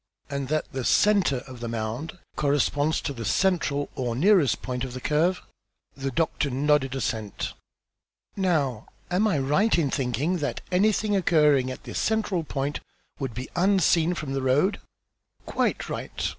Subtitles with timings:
[0.31, 4.93] "And that the centre of the mound corresponds to the central or nearest point of
[4.95, 5.43] the curve?"
[5.95, 7.53] The doctor nodded assent.
[8.35, 12.79] "Now am I right in thinking that anything occurring at this central point
[13.19, 14.79] would be unseen from the road?"
[15.45, 16.29] "Quite right.